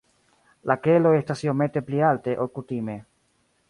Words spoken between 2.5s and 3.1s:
kutime.